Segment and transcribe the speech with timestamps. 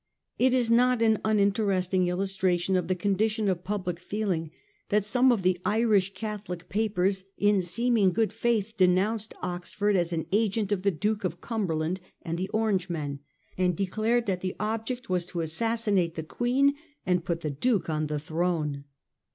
[0.39, 4.49] It is a not an uninteresting illustration of the condition of public feeling
[4.89, 10.25] that some of the Irish Catholic papers in seeming good faith denounced Oxford as an
[10.31, 13.19] agent of the Duke of Cumberland and the Orangemen,
[13.59, 16.73] and declared that the object was to assassinate the Queen
[17.05, 18.85] and put the Duke on the throne.